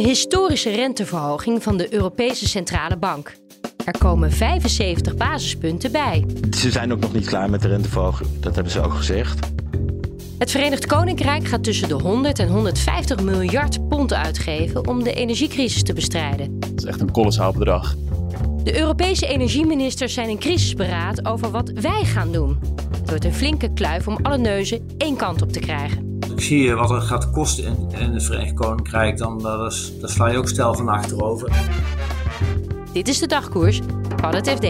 Historische 0.00 0.70
renteverhoging 0.70 1.62
van 1.62 1.76
de 1.76 1.94
Europese 1.94 2.48
Centrale 2.48 2.96
Bank. 2.96 3.36
Er 3.84 3.98
komen 3.98 4.32
75 4.32 5.16
basispunten 5.16 5.92
bij. 5.92 6.26
Ze 6.50 6.70
zijn 6.70 6.92
ook 6.92 7.00
nog 7.00 7.12
niet 7.12 7.26
klaar 7.26 7.50
met 7.50 7.62
de 7.62 7.68
renteverhoging, 7.68 8.28
dat 8.40 8.54
hebben 8.54 8.72
ze 8.72 8.80
ook 8.80 8.94
gezegd. 8.94 9.48
Het 10.38 10.50
Verenigd 10.50 10.86
Koninkrijk 10.86 11.46
gaat 11.46 11.64
tussen 11.64 11.88
de 11.88 11.94
100 11.94 12.38
en 12.38 12.48
150 12.48 13.22
miljard 13.22 13.88
pond 13.88 14.12
uitgeven 14.12 14.88
om 14.88 15.02
de 15.02 15.12
energiecrisis 15.12 15.82
te 15.82 15.92
bestrijden. 15.92 16.60
Dat 16.60 16.72
is 16.76 16.84
echt 16.84 17.00
een 17.00 17.12
kolossaal 17.12 17.52
bedrag. 17.52 17.96
De 18.64 18.78
Europese 18.78 19.26
energieministers 19.26 20.14
zijn 20.14 20.28
in 20.28 20.38
crisisberaad 20.38 21.26
over 21.26 21.50
wat 21.50 21.70
wij 21.70 22.04
gaan 22.04 22.32
doen. 22.32 22.58
Het 22.98 23.08
wordt 23.08 23.24
een 23.24 23.34
flinke 23.34 23.72
kluif 23.72 24.08
om 24.08 24.18
alle 24.22 24.38
neuzen 24.38 24.86
één 24.98 25.16
kant 25.16 25.42
op 25.42 25.52
te 25.52 25.60
krijgen. 25.60 26.09
Zie 26.40 26.62
je 26.62 26.74
wat 26.74 26.88
het 26.88 27.02
gaat 27.02 27.30
kosten 27.30 27.64
in, 27.64 27.88
in 27.98 28.12
het 28.12 28.22
Verenigd 28.22 28.54
Koninkrijk, 28.54 29.18
dan 29.18 29.66
is, 29.66 29.92
dat 30.00 30.10
sla 30.10 30.26
je 30.28 30.38
ook 30.38 30.48
stel 30.48 30.74
van 30.74 30.88
achterover. 30.88 31.52
Dit 32.92 33.08
is 33.08 33.18
de 33.18 33.26
dagkoers 33.26 33.80
van 34.16 34.34
het 34.34 34.48
FD. 34.48 34.60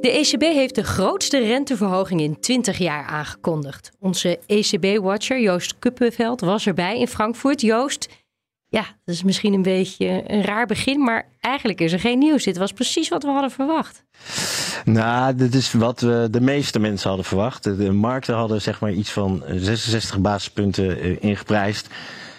De 0.00 0.10
ECB 0.10 0.42
heeft 0.42 0.74
de 0.74 0.82
grootste 0.82 1.38
renteverhoging 1.38 2.20
in 2.20 2.40
20 2.40 2.78
jaar 2.78 3.04
aangekondigd. 3.06 3.90
Onze 4.00 4.38
ECB-watcher 4.46 5.40
Joost 5.40 5.78
Kuppenveld 5.78 6.40
was 6.40 6.66
erbij 6.66 7.00
in 7.00 7.08
Frankfurt. 7.08 7.60
Joost, 7.60 8.08
ja, 8.74 8.84
dat 9.04 9.14
is 9.14 9.22
misschien 9.22 9.52
een 9.52 9.62
beetje 9.62 10.22
een 10.26 10.42
raar 10.42 10.66
begin, 10.66 11.00
maar 11.00 11.26
eigenlijk 11.40 11.80
is 11.80 11.92
er 11.92 12.00
geen 12.00 12.18
nieuws. 12.18 12.44
Dit 12.44 12.56
was 12.56 12.72
precies 12.72 13.08
wat 13.08 13.22
we 13.22 13.28
hadden 13.28 13.50
verwacht. 13.50 14.02
Nou, 14.84 15.34
dit 15.34 15.54
is 15.54 15.72
wat 15.72 16.00
we 16.00 16.28
de 16.30 16.40
meeste 16.40 16.78
mensen 16.78 17.08
hadden 17.08 17.26
verwacht. 17.26 17.62
De 17.62 17.92
markten 17.92 18.34
hadden 18.34 18.62
zeg 18.62 18.80
maar 18.80 18.92
iets 18.92 19.10
van 19.10 19.42
66 19.46 20.18
basispunten 20.18 21.00
eh, 21.00 21.22
ingeprijsd. 21.22 21.88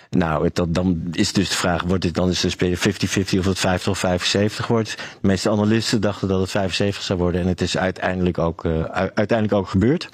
Nou, 0.10 0.50
dan 0.70 1.02
is 1.12 1.34
dus 1.34 1.50
de 1.50 1.56
vraag, 1.56 1.84
wordt 1.84 2.04
dit 2.04 2.14
dan 2.14 2.28
eens 2.28 2.56
50-50 2.56 3.38
of 3.38 3.46
het 3.46 3.60
50 3.60 3.88
of 3.92 3.98
75 4.00 4.68
wordt? 4.68 4.96
De 5.22 5.28
meeste 5.28 5.50
analisten 5.50 6.02
dachten 6.02 6.28
dat 6.28 6.40
het 6.40 6.52
75 6.52 7.04
zou 7.04 7.20
worden 7.20 7.42
en 7.42 7.48
het 7.48 7.62
is 7.62 7.78
uiteindelijk 7.78 8.38
ook, 8.38 8.64
uh, 8.64 8.84
uiteindelijk 8.94 9.54
ook 9.54 9.70
gebeurd. 9.70 10.10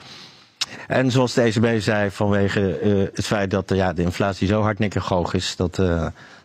En 0.88 1.12
zoals 1.12 1.34
de 1.34 1.42
ECB 1.42 1.82
zei, 1.82 2.12
vanwege 2.12 2.80
uh, 2.84 3.08
het 3.14 3.26
feit 3.26 3.52
dat 3.52 3.72
uh, 3.72 3.78
ja, 3.78 3.94
de 3.94 4.02
inflatie 4.02 4.48
zo 4.48 4.62
hardnekkig 4.62 5.08
hoog 5.08 5.34
is, 5.34 5.56
dat, 5.56 5.76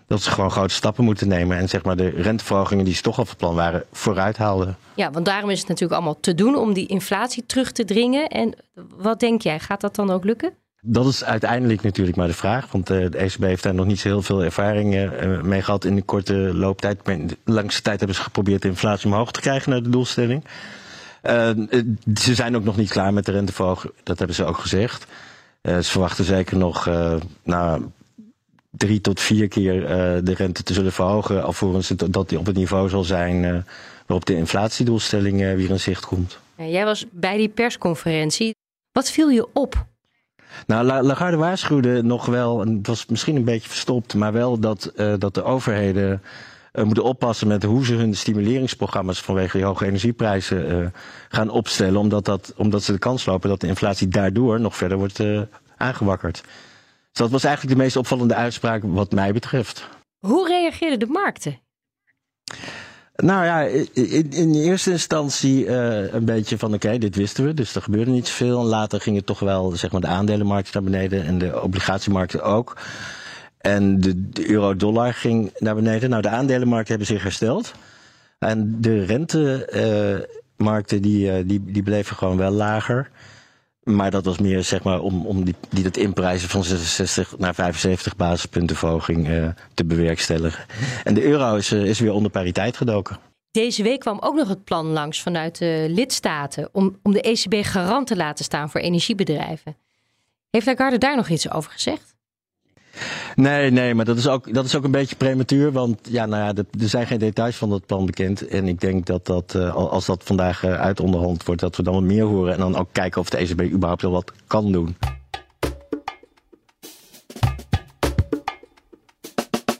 dat 0.06 0.22
ze 0.22 0.30
gewoon 0.30 0.50
grote 0.50 0.74
stappen 0.74 1.04
moeten 1.04 1.28
nemen. 1.28 1.56
En 1.56 1.68
zeg 1.68 1.82
maar 1.84 1.96
de 1.96 2.08
renteverhogingen 2.08 2.84
die 2.84 2.94
ze 2.94 3.02
toch 3.02 3.18
al 3.18 3.24
van 3.24 3.36
plan 3.36 3.54
waren, 3.54 3.84
vooruit 3.92 4.36
haalden. 4.36 4.76
Ja, 4.94 5.10
want 5.10 5.26
daarom 5.26 5.50
is 5.50 5.58
het 5.58 5.68
natuurlijk 5.68 5.94
allemaal 5.94 6.20
te 6.20 6.34
doen 6.34 6.56
om 6.56 6.72
die 6.72 6.86
inflatie 6.86 7.46
terug 7.46 7.72
te 7.72 7.84
dringen. 7.84 8.28
En 8.28 8.54
wat 8.96 9.20
denk 9.20 9.42
jij, 9.42 9.58
gaat 9.58 9.80
dat 9.80 9.94
dan 9.94 10.10
ook 10.10 10.24
lukken? 10.24 10.52
Dat 10.80 11.06
is 11.06 11.24
uiteindelijk 11.24 11.82
natuurlijk 11.82 12.16
maar 12.16 12.26
de 12.26 12.34
vraag. 12.34 12.72
Want 12.72 12.86
de 12.86 13.08
ECB 13.16 13.42
heeft 13.42 13.62
daar 13.62 13.74
nog 13.74 13.86
niet 13.86 14.00
zo 14.00 14.08
heel 14.08 14.22
veel 14.22 14.44
ervaring 14.44 15.10
mee 15.42 15.62
gehad 15.62 15.84
in 15.84 15.94
de 15.94 16.02
korte 16.02 16.34
looptijd. 16.34 17.04
De 17.04 17.36
langste 17.44 17.82
tijd 17.82 17.98
hebben 17.98 18.16
ze 18.16 18.22
geprobeerd 18.22 18.62
de 18.62 18.68
inflatie 18.68 19.06
omhoog 19.06 19.32
te 19.32 19.40
krijgen 19.40 19.70
naar 19.70 19.82
de 19.82 19.88
doelstelling. 19.88 20.44
Uh, 21.28 21.50
ze 22.14 22.34
zijn 22.34 22.56
ook 22.56 22.64
nog 22.64 22.76
niet 22.76 22.90
klaar 22.90 23.12
met 23.12 23.24
de 23.24 23.32
renteverhoging, 23.32 23.92
dat 24.02 24.18
hebben 24.18 24.36
ze 24.36 24.44
ook 24.44 24.58
gezegd. 24.58 25.06
Uh, 25.62 25.76
ze 25.76 25.90
verwachten 25.90 26.24
zeker 26.24 26.56
nog 26.56 26.86
uh, 26.86 27.14
nou, 27.42 27.84
drie 28.70 29.00
tot 29.00 29.20
vier 29.20 29.48
keer 29.48 29.80
de 30.24 30.34
rente 30.34 30.62
te 30.62 30.72
zullen 30.72 30.92
verhogen, 30.92 31.44
alvorens 31.44 31.88
dat 31.88 32.28
die 32.28 32.38
op 32.38 32.46
het 32.46 32.56
niveau 32.56 32.88
zal 32.88 33.04
zijn 33.04 33.64
waarop 34.06 34.26
de 34.26 34.36
inflatiedoelstelling 34.36 35.38
weer 35.38 35.70
in 35.70 35.80
zicht 35.80 36.06
komt. 36.06 36.38
Jij 36.56 36.84
was 36.84 37.06
bij 37.10 37.36
die 37.36 37.48
persconferentie. 37.48 38.54
Wat 38.92 39.10
viel 39.10 39.28
je 39.28 39.48
op? 39.52 39.86
Nou, 40.66 41.02
Lagarde 41.02 41.36
waarschuwde 41.36 42.02
nog 42.02 42.26
wel, 42.26 42.60
en 42.60 42.76
het 42.76 42.86
was 42.86 43.06
misschien 43.06 43.36
een 43.36 43.44
beetje 43.44 43.68
verstopt, 43.68 44.14
maar 44.14 44.32
wel 44.32 44.58
dat, 44.58 44.92
dat 45.18 45.34
de 45.34 45.42
overheden 45.42 46.22
moeten 46.84 47.04
oppassen 47.04 47.48
met 47.48 47.62
hoe 47.62 47.84
ze 47.84 47.94
hun 47.94 48.14
stimuleringsprogramma's 48.14 49.20
vanwege 49.20 49.56
die 49.56 49.66
hoge 49.66 49.86
energieprijzen 49.86 50.80
uh, 50.80 50.86
gaan 51.28 51.50
opstellen. 51.50 52.00
Omdat, 52.00 52.24
dat, 52.24 52.52
omdat 52.56 52.82
ze 52.82 52.92
de 52.92 52.98
kans 52.98 53.26
lopen 53.26 53.48
dat 53.48 53.60
de 53.60 53.66
inflatie 53.66 54.08
daardoor 54.08 54.60
nog 54.60 54.76
verder 54.76 54.98
wordt 54.98 55.18
uh, 55.18 55.40
aangewakkerd. 55.76 56.42
Dus 57.10 57.24
dat 57.24 57.30
was 57.30 57.44
eigenlijk 57.44 57.76
de 57.76 57.82
meest 57.82 57.96
opvallende 57.96 58.34
uitspraak 58.34 58.82
wat 58.84 59.12
mij 59.12 59.32
betreft. 59.32 59.88
Hoe 60.18 60.48
reageerden 60.48 60.98
de 60.98 61.06
markten? 61.06 61.60
Nou 63.16 63.44
ja, 63.44 63.60
in, 63.92 64.30
in 64.30 64.54
eerste 64.54 64.90
instantie 64.90 65.64
uh, 65.64 66.12
een 66.12 66.24
beetje 66.24 66.58
van 66.58 66.74
oké, 66.74 66.86
okay, 66.86 66.98
dit 66.98 67.16
wisten 67.16 67.44
we, 67.44 67.54
dus 67.54 67.74
er 67.74 67.82
gebeurde 67.82 68.10
niet 68.10 68.28
zoveel. 68.28 68.64
Later 68.64 69.00
ging 69.00 69.16
het 69.16 69.26
toch 69.26 69.38
wel, 69.38 69.70
zeg 69.70 69.92
maar, 69.92 70.00
de 70.00 70.06
aandelenmarkt 70.06 70.72
naar 70.72 70.82
beneden 70.82 71.24
en 71.24 71.38
de 71.38 71.62
obligatiemarkten 71.62 72.42
ook. 72.42 72.76
En 73.66 74.00
de, 74.00 74.48
euro-dollar 74.48 75.14
ging 75.14 75.52
naar 75.58 75.74
beneden. 75.74 76.10
Nou, 76.10 76.22
de 76.22 76.28
aandelenmarkten 76.28 76.88
hebben 76.88 77.14
zich 77.14 77.22
hersteld. 77.22 77.72
En 78.38 78.80
de 78.80 79.04
rentemarkten 79.04 80.96
uh, 80.96 81.02
die, 81.02 81.26
uh, 81.26 81.48
die, 81.48 81.64
die 81.64 81.82
bleven 81.82 82.16
gewoon 82.16 82.36
wel 82.36 82.50
lager. 82.50 83.10
Maar 83.82 84.10
dat 84.10 84.24
was 84.24 84.38
meer 84.38 84.64
zeg 84.64 84.82
maar, 84.82 85.00
om, 85.00 85.26
om 85.26 85.44
die, 85.44 85.54
die 85.68 85.82
dat 85.82 85.96
inprijzen 85.96 86.48
van 86.48 86.64
66 86.64 87.38
naar 87.38 87.54
75 87.54 88.16
basispunten 88.16 88.76
verhoging 88.76 89.28
uh, 89.28 89.48
te 89.74 89.84
bewerkstelligen. 89.84 90.64
En 91.04 91.14
de 91.14 91.24
euro 91.24 91.54
is, 91.54 91.72
is 91.72 92.00
weer 92.00 92.12
onder 92.12 92.30
pariteit 92.30 92.76
gedoken. 92.76 93.18
Deze 93.50 93.82
week 93.82 94.00
kwam 94.00 94.18
ook 94.20 94.34
nog 94.34 94.48
het 94.48 94.64
plan 94.64 94.86
langs 94.86 95.22
vanuit 95.22 95.58
de 95.58 95.86
lidstaten 95.88 96.68
om, 96.72 96.98
om 97.02 97.12
de 97.12 97.20
ECB 97.20 97.54
garant 97.64 98.06
te 98.06 98.16
laten 98.16 98.44
staan 98.44 98.70
voor 98.70 98.80
energiebedrijven. 98.80 99.76
Heeft 100.50 100.66
Lagarde 100.66 100.98
daar 100.98 101.16
nog 101.16 101.28
iets 101.28 101.50
over 101.50 101.70
gezegd? 101.70 102.15
Nee, 103.34 103.70
nee, 103.70 103.94
maar 103.94 104.04
dat 104.04 104.16
is 104.16 104.28
ook, 104.28 104.54
dat 104.54 104.64
is 104.64 104.74
ook 104.76 104.84
een 104.84 104.90
beetje 104.90 105.16
prematuur. 105.16 105.72
Want 105.72 105.98
ja, 106.08 106.26
nou 106.26 106.42
ja, 106.42 106.62
er 106.80 106.88
zijn 106.88 107.06
geen 107.06 107.18
details 107.18 107.56
van 107.56 107.70
dat 107.70 107.86
plan 107.86 108.06
bekend. 108.06 108.48
En 108.48 108.68
ik 108.68 108.80
denk 108.80 109.06
dat, 109.06 109.26
dat 109.26 109.54
uh, 109.56 109.74
als 109.74 110.06
dat 110.06 110.24
vandaag 110.24 110.64
uh, 110.64 110.80
uitonderhand 110.80 111.44
wordt, 111.44 111.60
dat 111.60 111.76
we 111.76 111.82
dan 111.82 111.94
wat 111.94 112.02
meer 112.02 112.24
horen. 112.24 112.52
En 112.52 112.58
dan 112.58 112.76
ook 112.76 112.88
kijken 112.92 113.20
of 113.20 113.30
de 113.30 113.36
ECB 113.36 113.62
überhaupt 113.62 114.02
wel 114.02 114.10
wat 114.10 114.32
kan 114.46 114.72
doen. 114.72 114.96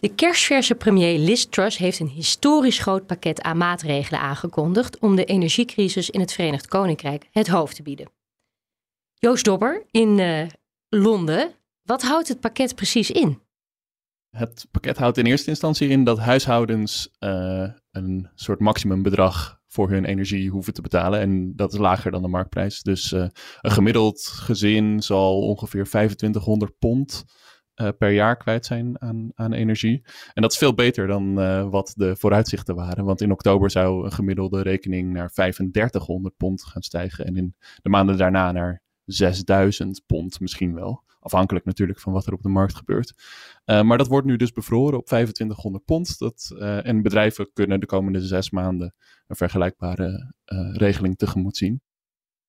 De 0.00 0.15
kerstverse 0.15 0.75
premier 0.75 1.19
Liz 1.19 1.44
Truss 1.44 1.78
heeft 1.78 1.98
een 1.98 2.09
historisch 2.09 2.78
groot 2.78 3.06
pakket 3.06 3.43
aan 3.43 3.56
maatregelen 3.56 4.21
aangekondigd 4.21 4.98
om 4.98 5.16
de 5.16 5.25
energiecrisis 5.25 6.10
in 6.10 6.21
het 6.21 6.33
Verenigd 6.33 6.69
Koninkrijk 6.69 7.28
het 7.31 7.48
hoofd 7.48 7.77
te 7.77 7.83
bieden. 7.83 8.10
Joost 9.15 9.44
Dobber 9.44 9.84
in 9.91 10.19
uh, 10.19 10.47
Londen 10.88 11.54
wat 11.87 12.03
houdt 12.03 12.29
het 12.29 12.41
pakket 12.41 12.75
precies 12.75 13.11
in? 13.11 13.41
Het 14.31 14.67
pakket 14.71 14.97
houdt 14.97 15.19
in 15.19 15.27
eerste 15.27 15.51
instantie 15.51 15.89
in 15.89 16.05
dat 16.05 16.19
huishoudens 16.19 17.17
uh, 17.21 17.69
een 17.91 18.29
soort 18.35 18.61
maximumbedrag 18.61 19.61
voor 19.67 19.91
hun 19.91 20.05
energie 20.05 20.51
hoeven 20.51 20.73
te 20.75 20.83
betalen. 20.83 21.21
En 21.21 21.57
dat 21.57 21.73
is 21.73 21.79
lager 21.79 22.11
dan 22.11 22.23
de 22.23 22.29
marktprijs. 22.29 22.83
Dus 22.83 23.13
uh, 23.13 23.27
een 23.61 23.71
gemiddeld 23.71 24.27
gezin 24.27 25.03
zal 25.03 25.41
ongeveer 25.41 25.84
2500 25.84 26.78
pond 26.78 27.25
uh, 27.77 27.89
per 27.99 28.10
jaar 28.10 28.37
kwijt 28.37 28.66
zijn 28.66 29.01
aan, 29.01 29.31
aan 29.34 29.53
energie. 29.53 30.07
En 30.34 30.43
dat 30.43 30.53
is 30.53 30.59
veel 30.59 30.75
beter 30.75 31.07
dan 31.07 31.34
wat 31.71 31.93
de 31.97 32.16
vooruitzichten 32.16 32.75
waren. 32.75 33.05
Want 33.05 33.21
in 33.21 33.33
oktober 33.33 33.71
zou 33.71 34.05
een 34.05 34.13
gemiddelde 34.13 34.63
rekening 34.63 35.13
naar 35.13 35.31
3500 35.31 36.37
pond 36.37 36.65
gaan 36.65 36.83
stijgen. 36.83 37.27
En 37.27 37.37
in 37.37 37.55
de 37.83 37.89
maanden 37.89 38.16
daarna 38.16 38.53
naar 38.53 38.83
6000 39.05 40.03
pond 40.07 40.41
misschien 40.41 40.75
wel. 40.75 41.05
Afhankelijk 41.27 41.65
natuurlijk 41.65 42.01
van 42.01 42.13
wat 42.13 42.27
er 42.27 42.33
op 42.33 42.43
de 42.43 42.49
markt 42.49 42.75
gebeurt. 42.75 43.15
Uh, 43.65 43.83
maar 43.83 43.99
dat 43.99 44.07
wordt 44.07 44.27
nu 44.27 44.37
dus 44.37 44.53
bevroren 44.53 44.99
op 44.99 45.07
2500 45.07 45.84
pond. 45.84 46.19
Dat, 46.19 46.51
uh, 46.55 46.87
en 46.87 47.03
bedrijven 47.03 47.51
kunnen 47.53 47.81
de 47.81 47.87
komende 47.87 48.21
zes 48.21 48.51
maanden 48.51 48.95
een 49.27 49.37
vergelijkbare 49.37 50.33
uh, 50.47 50.75
regeling 50.77 51.17
tegemoet 51.17 51.57
zien. 51.57 51.81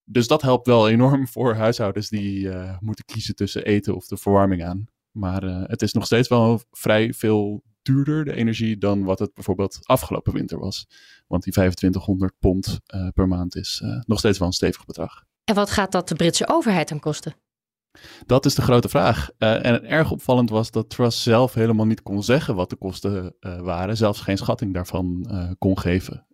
Dus 0.04 0.26
dat 0.26 0.42
helpt 0.42 0.66
wel 0.66 0.88
enorm 0.88 1.28
voor 1.28 1.54
huishoudens 1.54 2.08
die 2.08 2.50
moeten 2.80 3.04
kiezen 3.04 3.34
tussen 3.34 3.64
eten 3.64 3.94
of 3.94 4.06
de 4.06 4.16
verwarming 4.16 4.64
aan. 4.64 4.86
Maar 5.10 5.42
het 5.42 5.82
is 5.82 5.92
nog 5.92 6.06
steeds 6.06 6.28
wel 6.28 6.60
vrij 6.70 7.12
veel 7.12 7.62
duurder, 7.82 8.24
de 8.24 8.34
energie, 8.34 8.78
dan 8.78 9.04
wat 9.04 9.18
het 9.18 9.34
bijvoorbeeld 9.34 9.78
afgelopen 9.82 10.32
winter 10.32 10.58
was. 10.58 10.86
Want 11.26 11.42
die 11.42 11.52
2500 11.52 12.34
pond 12.38 12.80
per 13.14 13.28
maand 13.28 13.56
is 13.56 13.82
nog 14.06 14.18
steeds 14.18 14.38
wel 14.38 14.46
een 14.46 14.52
stevig 14.52 14.84
bedrag. 14.84 15.24
En 15.44 15.54
wat 15.54 15.70
gaat 15.70 15.92
dat 15.92 16.08
de 16.08 16.14
Britse 16.14 16.48
overheid 16.48 16.88
dan 16.88 17.00
kosten? 17.00 17.34
Dat 18.26 18.46
is 18.46 18.54
de 18.54 18.62
grote 18.62 18.88
vraag. 18.88 19.30
Uh, 19.38 19.64
en 19.64 19.84
erg 19.84 20.10
opvallend 20.10 20.50
was 20.50 20.70
dat 20.70 20.90
Truss 20.90 21.22
zelf 21.22 21.54
helemaal 21.54 21.86
niet 21.86 22.02
kon 22.02 22.22
zeggen 22.22 22.54
wat 22.54 22.70
de 22.70 22.76
kosten 22.76 23.34
uh, 23.40 23.60
waren, 23.60 23.96
zelfs 23.96 24.20
geen 24.20 24.36
schatting 24.36 24.74
daarvan 24.74 25.28
uh, 25.30 25.50
kon 25.58 25.78
geven. 25.78 26.26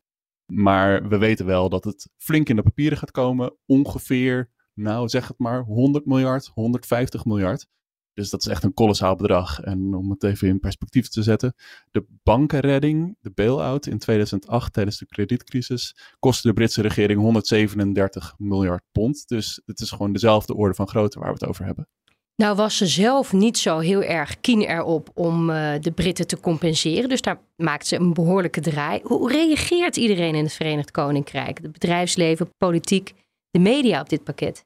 Maar 0.46 1.08
we 1.08 1.18
weten 1.18 1.46
wel 1.46 1.68
dat 1.68 1.84
het 1.84 2.08
flink 2.16 2.48
in 2.48 2.56
de 2.56 2.62
papieren 2.62 2.98
gaat 2.98 3.10
komen, 3.10 3.56
ongeveer, 3.66 4.50
nou 4.74 5.08
zeg 5.08 5.28
het 5.28 5.38
maar, 5.38 5.62
100 5.62 6.06
miljard, 6.06 6.50
150 6.54 7.24
miljard. 7.24 7.66
Dus 8.14 8.30
dat 8.30 8.40
is 8.40 8.46
echt 8.46 8.64
een 8.64 8.74
kolossaal 8.74 9.16
bedrag. 9.16 9.60
En 9.60 9.94
om 9.94 10.10
het 10.10 10.24
even 10.24 10.48
in 10.48 10.60
perspectief 10.60 11.08
te 11.08 11.22
zetten, 11.22 11.54
de 11.90 12.04
bankenredding, 12.22 13.16
de 13.20 13.30
bail-out 13.30 13.86
in 13.86 13.98
2008 13.98 14.72
tijdens 14.72 14.98
de 14.98 15.06
kredietcrisis, 15.06 15.96
kostte 16.18 16.48
de 16.48 16.54
Britse 16.54 16.82
regering 16.82 17.20
137 17.20 18.34
miljard 18.38 18.82
pond. 18.92 19.28
Dus 19.28 19.60
het 19.66 19.80
is 19.80 19.90
gewoon 19.90 20.12
dezelfde 20.12 20.54
orde 20.54 20.74
van 20.74 20.88
grootte 20.88 21.18
waar 21.18 21.28
we 21.28 21.38
het 21.38 21.48
over 21.48 21.64
hebben. 21.64 21.88
Nou 22.36 22.56
was 22.56 22.76
ze 22.76 22.86
zelf 22.86 23.32
niet 23.32 23.58
zo 23.58 23.78
heel 23.78 24.02
erg 24.02 24.40
keen 24.40 24.62
erop 24.62 25.10
om 25.14 25.50
uh, 25.50 25.72
de 25.80 25.92
Britten 25.92 26.26
te 26.26 26.40
compenseren. 26.40 27.08
Dus 27.08 27.20
daar 27.20 27.40
maakt 27.56 27.86
ze 27.86 27.96
een 27.96 28.14
behoorlijke 28.14 28.60
draai. 28.60 29.00
Hoe 29.02 29.32
reageert 29.32 29.96
iedereen 29.96 30.34
in 30.34 30.44
het 30.44 30.52
Verenigd 30.52 30.90
Koninkrijk? 30.90 31.58
Het 31.62 31.72
bedrijfsleven, 31.72 32.50
politiek, 32.56 33.14
de 33.50 33.58
media 33.58 34.00
op 34.00 34.08
dit 34.08 34.24
pakket? 34.24 34.64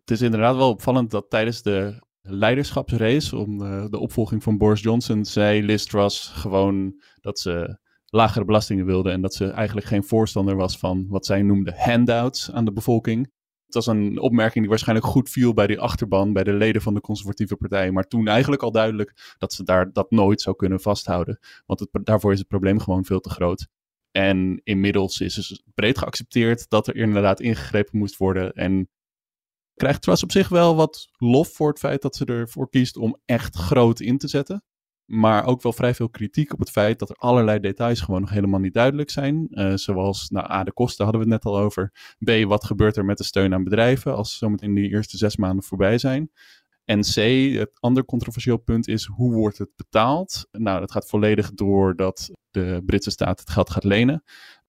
Het 0.00 0.10
is 0.10 0.20
inderdaad 0.20 0.56
wel 0.56 0.68
opvallend 0.68 1.10
dat 1.10 1.30
tijdens 1.30 1.62
de 1.62 2.02
leiderschapsrace 2.28 3.36
om 3.36 3.62
uh, 3.62 3.84
de 3.90 3.98
opvolging 3.98 4.42
van 4.42 4.58
Boris 4.58 4.80
Johnson 4.80 5.24
zei 5.24 5.62
Liz 5.62 5.84
Truss 5.84 6.28
gewoon 6.28 7.02
dat 7.20 7.38
ze 7.38 7.78
lagere 8.06 8.44
belastingen 8.44 8.86
wilde 8.86 9.10
en 9.10 9.20
dat 9.20 9.34
ze 9.34 9.50
eigenlijk 9.50 9.86
geen 9.86 10.04
voorstander 10.04 10.56
was 10.56 10.78
van 10.78 11.06
wat 11.08 11.26
zij 11.26 11.42
noemde 11.42 11.74
handouts 11.76 12.52
aan 12.52 12.64
de 12.64 12.72
bevolking. 12.72 13.32
Het 13.64 13.74
was 13.74 13.86
een 13.86 14.18
opmerking 14.18 14.60
die 14.60 14.68
waarschijnlijk 14.68 15.06
goed 15.06 15.30
viel 15.30 15.54
bij 15.54 15.66
die 15.66 15.80
achterban, 15.80 16.32
bij 16.32 16.44
de 16.44 16.52
leden 16.52 16.82
van 16.82 16.94
de 16.94 17.00
conservatieve 17.00 17.56
partij. 17.56 17.90
Maar 17.90 18.04
toen 18.06 18.28
eigenlijk 18.28 18.62
al 18.62 18.72
duidelijk 18.72 19.34
dat 19.38 19.52
ze 19.52 19.64
daar 19.64 19.92
dat 19.92 20.10
nooit 20.10 20.40
zou 20.40 20.56
kunnen 20.56 20.80
vasthouden. 20.80 21.38
Want 21.66 21.80
het, 21.80 21.88
daarvoor 21.92 22.32
is 22.32 22.38
het 22.38 22.48
probleem 22.48 22.80
gewoon 22.80 23.04
veel 23.04 23.20
te 23.20 23.30
groot. 23.30 23.66
En 24.10 24.60
inmiddels 24.62 25.20
is 25.20 25.36
het 25.36 25.62
breed 25.74 25.98
geaccepteerd 25.98 26.68
dat 26.68 26.86
er 26.86 26.96
inderdaad 26.96 27.40
ingegrepen 27.40 27.98
moest 27.98 28.16
worden. 28.16 28.52
En 28.52 28.88
krijgt 29.74 30.02
Truss 30.02 30.22
op 30.22 30.32
zich 30.32 30.48
wel 30.48 30.76
wat 30.76 31.08
lof 31.16 31.48
voor 31.48 31.68
het 31.68 31.78
feit 31.78 32.02
dat 32.02 32.16
ze 32.16 32.24
ervoor 32.24 32.68
kiest 32.70 32.96
om 32.96 33.20
echt 33.24 33.56
groot 33.56 34.00
in 34.00 34.18
te 34.18 34.28
zetten. 34.28 34.64
Maar 35.04 35.46
ook 35.46 35.62
wel 35.62 35.72
vrij 35.72 35.94
veel 35.94 36.08
kritiek 36.08 36.52
op 36.52 36.58
het 36.58 36.70
feit 36.70 36.98
dat 36.98 37.10
er 37.10 37.16
allerlei 37.16 37.58
details 37.60 38.00
gewoon 38.00 38.20
nog 38.20 38.30
helemaal 38.30 38.60
niet 38.60 38.74
duidelijk 38.74 39.10
zijn. 39.10 39.46
Uh, 39.50 39.74
zoals, 39.74 40.28
nou, 40.30 40.50
A, 40.50 40.64
de 40.64 40.72
kosten 40.72 41.04
hadden 41.04 41.24
we 41.24 41.30
het 41.30 41.42
net 41.42 41.52
al 41.52 41.60
over. 41.60 41.92
B, 42.18 42.30
wat 42.48 42.64
gebeurt 42.64 42.96
er 42.96 43.04
met 43.04 43.18
de 43.18 43.24
steun 43.24 43.54
aan 43.54 43.64
bedrijven 43.64 44.16
als 44.16 44.38
zometeen 44.38 44.74
die 44.74 44.90
eerste 44.90 45.16
zes 45.16 45.36
maanden 45.36 45.64
voorbij 45.64 45.98
zijn. 45.98 46.30
En 46.84 47.00
C, 47.00 47.14
het 47.58 47.70
andere 47.80 48.06
controversieel 48.06 48.56
punt 48.56 48.88
is, 48.88 49.04
hoe 49.04 49.32
wordt 49.32 49.58
het 49.58 49.70
betaald? 49.76 50.48
Nou, 50.50 50.80
dat 50.80 50.92
gaat 50.92 51.08
volledig 51.08 51.52
door 51.52 51.96
dat 51.96 52.30
de 52.50 52.82
Britse 52.86 53.10
staat 53.10 53.40
het 53.40 53.50
geld 53.50 53.70
gaat 53.70 53.84
lenen. 53.84 54.22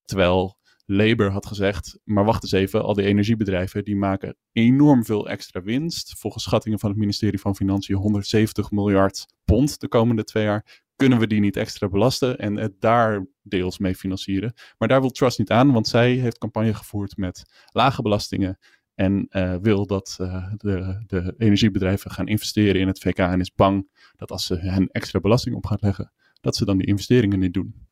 Terwijl 0.05 0.57
Labour 0.85 1.31
had 1.31 1.45
gezegd, 1.45 1.99
maar 2.03 2.25
wacht 2.25 2.43
eens 2.43 2.51
even, 2.51 2.83
al 2.83 2.93
die 2.93 3.05
energiebedrijven 3.05 3.83
die 3.83 3.95
maken 3.95 4.35
enorm 4.51 5.05
veel 5.05 5.29
extra 5.29 5.61
winst. 5.61 6.19
Volgens 6.19 6.43
schattingen 6.43 6.79
van 6.79 6.89
het 6.89 6.99
ministerie 6.99 7.39
van 7.39 7.55
Financiën 7.55 7.95
170 7.95 8.71
miljard 8.71 9.25
pond 9.45 9.79
de 9.79 9.87
komende 9.87 10.23
twee 10.23 10.43
jaar. 10.43 10.83
Kunnen 10.95 11.19
we 11.19 11.27
die 11.27 11.39
niet 11.39 11.57
extra 11.57 11.89
belasten 11.89 12.37
en 12.37 12.55
het 12.55 12.81
daar 12.81 13.25
deels 13.41 13.77
mee 13.77 13.95
financieren? 13.95 14.53
Maar 14.77 14.87
daar 14.87 15.01
wil 15.01 15.09
Trust 15.09 15.39
niet 15.39 15.51
aan, 15.51 15.71
want 15.71 15.87
zij 15.87 16.11
heeft 16.11 16.37
campagne 16.37 16.73
gevoerd 16.73 17.17
met 17.17 17.43
lage 17.71 18.01
belastingen 18.01 18.57
en 18.95 19.27
uh, 19.29 19.55
wil 19.61 19.85
dat 19.85 20.17
uh, 20.21 20.53
de, 20.57 21.03
de 21.07 21.33
energiebedrijven 21.37 22.11
gaan 22.11 22.27
investeren 22.27 22.81
in 22.81 22.87
het 22.87 22.99
VK 22.99 23.17
en 23.17 23.39
is 23.39 23.53
bang 23.53 23.89
dat 24.15 24.31
als 24.31 24.45
ze 24.45 24.55
hen 24.55 24.87
extra 24.91 25.19
belasting 25.19 25.55
op 25.55 25.65
gaat 25.65 25.81
leggen, 25.81 26.11
dat 26.41 26.55
ze 26.55 26.65
dan 26.65 26.77
die 26.77 26.87
investeringen 26.87 27.39
niet 27.39 27.53
doen. 27.53 27.84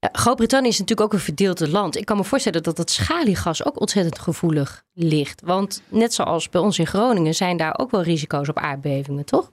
Groot-Brittannië 0.00 0.68
is 0.68 0.78
natuurlijk 0.78 1.06
ook 1.06 1.12
een 1.12 1.24
verdeeld 1.24 1.68
land. 1.68 1.96
Ik 1.96 2.04
kan 2.04 2.16
me 2.16 2.24
voorstellen 2.24 2.62
dat 2.62 2.76
dat 2.76 2.90
schaliegas 2.90 3.64
ook 3.64 3.80
ontzettend 3.80 4.18
gevoelig 4.18 4.84
ligt. 4.92 5.40
Want 5.40 5.82
net 5.88 6.14
zoals 6.14 6.48
bij 6.48 6.60
ons 6.60 6.78
in 6.78 6.86
Groningen 6.86 7.34
zijn 7.34 7.56
daar 7.56 7.78
ook 7.78 7.90
wel 7.90 8.02
risico's 8.02 8.48
op 8.48 8.58
aardbevingen, 8.58 9.24
toch? 9.24 9.50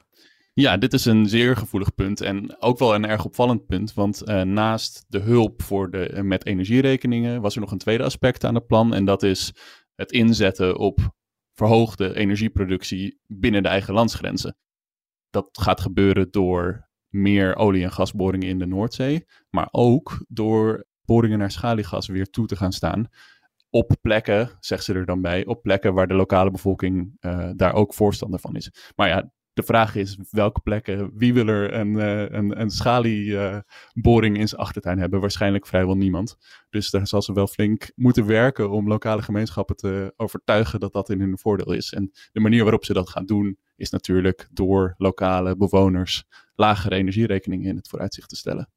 Ja, 0.54 0.78
dit 0.78 0.94
is 0.94 1.06
een 1.06 1.26
zeer 1.26 1.58
gevoelig 1.58 1.96
punt 1.96 2.22
en 2.22 2.62
ook 2.62 2.80
wel 2.80 2.96
een 2.96 3.06
erg 3.06 3.26
opvallend 3.26 3.66
punt. 3.66 3.94
Want 3.94 4.22
uh, 4.26 4.42
naast 4.42 5.06
de 5.08 5.20
hulp 5.20 5.62
voor 5.62 5.92
de, 5.92 6.12
uh, 6.14 6.22
met 6.22 6.46
energierekeningen 6.46 7.42
was 7.42 7.56
er 7.56 7.62
nog 7.62 7.72
een 7.72 7.78
tweede 7.78 8.04
aspect 8.04 8.44
aan 8.44 8.56
het 8.56 8.68
plan. 8.68 8.94
En 8.94 9.06
dat 9.06 9.24
is 9.24 9.54
het 9.96 10.12
inzetten 10.12 10.78
op 10.78 11.00
verhoogde 11.54 12.16
energieproductie 12.16 13.20
binnen 13.26 13.64
de 13.64 13.70
eigen 13.70 13.94
landsgrenzen. 13.94 14.58
Dat 15.30 15.50
gaat 15.52 15.82
gebeuren 15.82 16.32
door 16.32 16.87
meer 17.10 17.56
olie- 17.56 17.84
en 17.84 17.92
gasboringen 17.92 18.48
in 18.48 18.60
de 18.60 18.66
Noordzee. 18.66 19.26
Maar 19.50 19.68
ook 19.72 20.26
door 20.28 20.86
boringen 21.06 21.40
naar 21.40 21.52
schaliegas 21.52 22.08
weer 22.08 22.30
toe 22.30 22.46
te 22.46 22.56
gaan 22.56 22.72
staan. 22.72 23.08
Op 23.70 23.96
plekken, 24.02 24.50
zegt 24.60 24.84
ze 24.84 24.94
er 24.94 25.06
dan 25.06 25.22
bij, 25.22 25.46
op 25.46 25.62
plekken 25.62 25.94
waar 25.94 26.08
de 26.08 26.14
lokale 26.14 26.52
bevolking 26.52 27.18
uh, 27.20 27.50
daar 27.56 27.74
ook 27.74 27.94
voorstander 27.94 28.40
van 28.40 28.56
is. 28.56 28.92
Maar 28.96 29.08
ja, 29.08 29.32
de 29.58 29.64
vraag 29.64 29.96
is 29.96 30.20
welke 30.30 30.62
plekken, 30.62 31.12
wie 31.16 31.34
wil 31.34 31.48
er 31.48 31.74
een, 31.74 31.94
uh, 31.94 32.30
een, 32.30 32.62
een 32.62 32.70
schalieboring 32.70 34.36
uh, 34.36 34.42
in 34.42 34.48
zijn 34.48 34.62
achtertuin 34.62 35.00
hebben? 35.00 35.20
Waarschijnlijk 35.20 35.68
vrijwel 35.68 35.96
niemand. 35.98 36.38
Dus 36.70 36.90
daar 36.90 37.08
zal 37.08 37.22
ze 37.22 37.34
wel 37.34 37.48
flink 37.48 37.92
moeten 37.96 38.26
werken 38.26 38.70
om 38.70 38.88
lokale 38.88 39.22
gemeenschappen 39.22 39.76
te 39.76 40.14
overtuigen 40.16 40.80
dat 40.80 40.94
dat 40.94 41.10
in 41.10 41.20
hun 41.20 41.38
voordeel 41.38 41.74
is. 41.74 41.94
En 41.94 42.12
de 42.32 42.40
manier 42.40 42.64
waarop 42.64 42.86
ze 42.86 42.94
dat 42.94 43.10
gaan 43.10 43.26
doen 43.26 43.58
is 43.78 43.90
natuurlijk 43.90 44.48
door 44.52 44.96
lokale 44.98 45.56
bewoners 45.56 46.24
lagere 46.56 46.96
energierekeningen 46.96 47.70
in 47.70 47.76
het 47.76 47.88
vooruitzicht 47.88 48.30
te 48.30 48.36
stellen. 48.36 48.70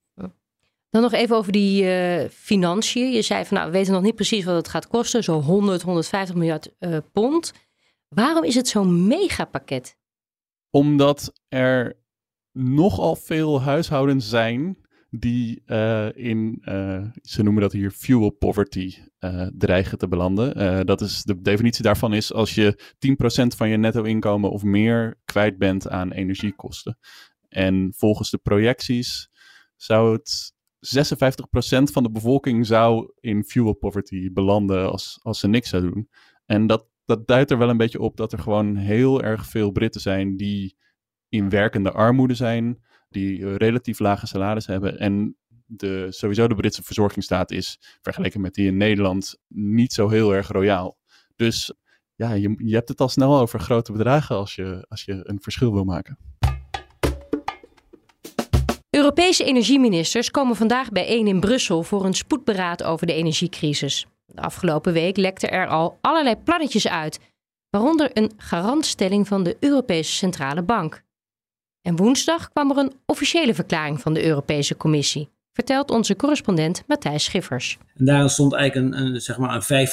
Dan 0.90 1.02
nog 1.02 1.12
even 1.12 1.36
over 1.36 1.52
die 1.52 1.82
uh, 1.84 2.28
financiën. 2.28 3.12
Je 3.12 3.22
zei 3.22 3.44
van 3.44 3.56
nou, 3.56 3.70
we 3.70 3.76
weten 3.76 3.92
nog 3.92 4.02
niet 4.02 4.14
precies 4.14 4.44
wat 4.44 4.54
het 4.54 4.68
gaat 4.68 4.88
kosten. 4.88 5.24
Zo 5.24 5.40
100, 5.40 5.82
150 5.82 6.34
miljard 6.34 6.70
uh, 6.78 6.96
pond. 7.12 7.52
Waarom 8.08 8.44
is 8.44 8.54
het 8.54 8.68
zo'n 8.68 9.06
megapakket? 9.06 9.96
Omdat 10.70 11.32
er 11.48 11.96
nogal 12.52 13.16
veel 13.16 13.62
huishoudens 13.62 14.28
zijn 14.28 14.78
die 15.10 15.62
uh, 15.66 16.08
in, 16.16 16.58
ze 17.22 17.42
noemen 17.42 17.62
dat 17.62 17.72
hier 17.72 17.90
fuel 17.90 18.30
poverty, 18.30 18.94
dreigen 19.52 19.98
te 19.98 20.08
belanden. 20.08 20.86
dat 20.86 21.00
is, 21.00 21.22
de 21.22 21.40
definitie 21.40 21.82
daarvan 21.82 22.14
is 22.14 22.32
als 22.32 22.54
je 22.54 22.92
10% 23.44 23.56
van 23.56 23.68
je 23.68 23.76
netto 23.76 24.02
inkomen 24.02 24.50
of 24.50 24.62
meer 24.62 25.18
kwijt 25.24 25.58
bent 25.58 25.88
aan 25.88 26.12
energiekosten. 26.12 26.98
En 27.48 27.92
volgens 27.96 28.30
de 28.30 28.38
projecties 28.38 29.30
zou 29.76 30.12
het 30.12 30.52
56% 30.80 31.92
van 31.92 32.02
de 32.02 32.10
bevolking 32.10 32.66
zou 32.66 33.12
in 33.20 33.44
fuel 33.44 33.72
poverty 33.72 34.32
belanden 34.32 34.90
als, 34.90 35.18
als 35.22 35.40
ze 35.40 35.48
niks 35.48 35.68
zou 35.68 35.82
doen. 35.82 36.08
En 36.46 36.66
dat, 36.66 36.86
dat 37.04 37.26
duidt 37.26 37.50
er 37.50 37.58
wel 37.58 37.68
een 37.68 37.76
beetje 37.76 38.00
op 38.00 38.16
dat 38.16 38.32
er 38.32 38.38
gewoon 38.38 38.76
heel 38.76 39.22
erg 39.22 39.46
veel 39.46 39.70
Britten 39.70 40.00
zijn 40.00 40.36
die 40.36 40.76
in 41.28 41.48
werkende 41.48 41.92
armoede 41.92 42.34
zijn, 42.34 42.82
die 43.10 43.56
relatief 43.56 43.98
lage 43.98 44.26
salaris 44.26 44.66
hebben. 44.66 44.98
En 44.98 45.36
de, 45.66 46.06
sowieso 46.10 46.48
de 46.48 46.54
Britse 46.54 46.82
verzorgingsstaat 46.82 47.50
is, 47.50 47.78
vergeleken 48.00 48.40
met 48.40 48.54
die 48.54 48.66
in 48.66 48.76
Nederland, 48.76 49.36
niet 49.48 49.92
zo 49.92 50.08
heel 50.08 50.34
erg 50.34 50.48
royaal. 50.48 50.98
Dus 51.36 51.72
ja, 52.14 52.32
je, 52.32 52.54
je 52.56 52.74
hebt 52.74 52.88
het 52.88 53.00
al 53.00 53.08
snel 53.08 53.38
over 53.38 53.60
grote 53.60 53.92
bedragen 53.92 54.36
als 54.36 54.54
je, 54.54 54.84
als 54.88 55.04
je 55.04 55.20
een 55.22 55.40
verschil 55.40 55.72
wil 55.72 55.84
maken. 55.84 56.18
Europese 58.90 59.44
energieministers 59.44 60.30
komen 60.30 60.56
vandaag 60.56 60.88
bijeen 60.88 61.26
in 61.26 61.40
Brussel 61.40 61.82
voor 61.82 62.04
een 62.04 62.14
spoedberaad 62.14 62.82
over 62.82 63.06
de 63.06 63.12
energiecrisis. 63.12 64.06
De 64.26 64.40
afgelopen 64.40 64.92
week 64.92 65.16
lekte 65.16 65.46
er 65.46 65.66
al 65.66 65.98
allerlei 66.00 66.36
plannetjes 66.36 66.88
uit, 66.88 67.20
waaronder 67.70 68.10
een 68.12 68.32
garantstelling 68.36 69.28
van 69.28 69.42
de 69.42 69.56
Europese 69.60 70.12
Centrale 70.12 70.62
Bank. 70.62 71.02
En 71.82 71.96
woensdag 71.96 72.50
kwam 72.50 72.70
er 72.70 72.76
een 72.76 72.92
officiële 73.06 73.54
verklaring 73.54 74.00
van 74.00 74.14
de 74.14 74.24
Europese 74.24 74.76
Commissie, 74.76 75.28
vertelt 75.52 75.90
onze 75.90 76.16
correspondent 76.16 76.82
Matthijs 76.86 77.24
Schiffers. 77.24 77.78
En 77.96 78.04
daarin 78.04 78.28
stond 78.28 78.54
eigenlijk 78.54 78.94
een, 78.94 79.06
een, 79.06 79.20
zeg 79.20 79.38
maar 79.38 79.54
een 79.70 79.88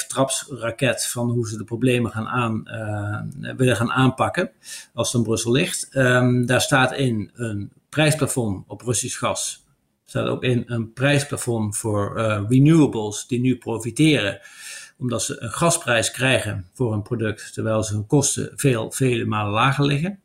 van 0.96 1.30
hoe 1.30 1.48
ze 1.48 1.56
de 1.56 1.64
problemen 1.64 2.10
gaan 2.10 2.26
aan, 2.26 2.62
uh, 2.66 3.52
willen 3.56 3.76
gaan 3.76 3.92
aanpakken 3.92 4.50
als 4.94 5.08
het 5.08 5.16
in 5.16 5.26
Brussel 5.26 5.52
ligt. 5.52 5.88
Um, 5.96 6.46
daar 6.46 6.60
staat 6.60 6.92
in 6.92 7.30
een 7.34 7.72
prijsplafond 7.88 8.64
op 8.66 8.82
Russisch 8.82 9.18
gas. 9.18 9.64
Er 10.04 10.10
staat 10.10 10.26
ook 10.26 10.42
in 10.42 10.62
een 10.66 10.92
prijsplafond 10.92 11.76
voor 11.76 12.18
uh, 12.18 12.42
renewables 12.48 13.26
die 13.26 13.40
nu 13.40 13.56
profiteren 13.56 14.40
omdat 14.98 15.22
ze 15.22 15.42
een 15.42 15.50
gasprijs 15.50 16.10
krijgen 16.10 16.66
voor 16.72 16.92
een 16.92 17.02
product, 17.02 17.52
terwijl 17.52 17.82
ze 17.82 17.94
hun 17.94 18.06
kosten 18.06 18.52
veel, 18.56 18.90
vele 18.90 19.24
malen 19.24 19.52
lager 19.52 19.84
liggen. 19.84 20.20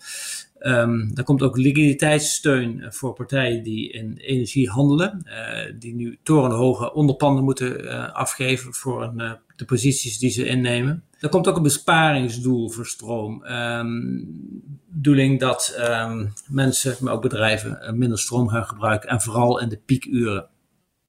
Um, 0.66 1.12
er 1.16 1.24
komt 1.24 1.42
ook 1.42 1.58
liquiditeitssteun 1.58 2.86
voor 2.90 3.14
partijen 3.14 3.64
die 3.64 3.92
in 3.92 4.18
energie 4.18 4.70
handelen, 4.70 5.26
uh, 5.26 5.80
die 5.80 5.96
nu 5.96 6.20
torenhoge 6.24 6.94
onderpanden 6.94 7.44
moeten 7.44 7.84
uh, 7.84 8.14
afgeven 8.14 8.74
voor 8.74 9.04
een, 9.04 9.38
de 9.56 9.66
posities 9.66 10.20
die 10.20 10.30
ze 10.30 10.46
innemen. 10.46 11.04
Er 11.20 11.30
komt 11.30 11.48
ook 11.48 11.56
een 11.56 11.64
besparingsdoel 11.64 12.70
voor 12.70 12.86
stroom. 12.86 13.46
Um, 13.46 14.74
bedoeling 14.88 15.40
dat 15.40 15.78
um, 15.80 16.34
mensen, 16.48 16.96
maar 17.00 17.14
ook 17.14 17.22
bedrijven, 17.22 17.98
minder 17.98 18.20
stroom 18.20 18.50
gaan 18.50 18.66
gebruiken. 18.66 19.10
En 19.10 19.22
vooral 19.22 19.60
in 19.60 19.70
de 19.70 19.78
piekuren. 19.86 20.48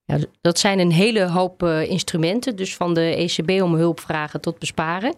Ja, 0.05 0.19
dat 0.41 0.59
zijn 0.59 0.79
een 0.79 0.93
hele 0.93 1.29
hoop 1.29 1.63
instrumenten, 1.63 2.57
dus 2.57 2.77
van 2.77 2.95
de 2.95 3.01
ECB 3.01 3.63
om 3.63 3.75
hulp 3.75 4.01
vragen 4.01 4.41
tot 4.41 4.59
besparen. 4.59 5.15